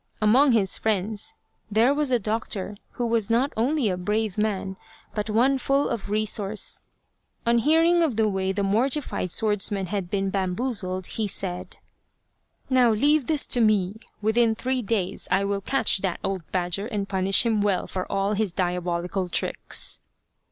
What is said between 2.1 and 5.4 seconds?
doctor, who was not only a brave man, but